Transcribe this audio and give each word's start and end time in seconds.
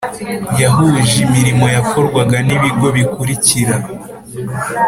Yahuje 0.61 1.15
imirimo 1.25 1.65
yakorwaga 1.75 2.37
n 2.47 2.49
ibigo 2.55 2.87
bikurikira 2.95 3.75